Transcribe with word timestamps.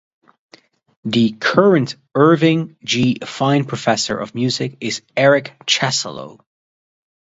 The 1.05 1.33
current 1.39 1.95
Irving 2.15 2.75
G. 2.83 3.19
Fine 3.23 3.65
Professor 3.65 4.17
of 4.17 4.33
Music 4.33 4.75
is 4.81 5.03
Eric 5.15 5.53
Chasalow. 5.67 6.39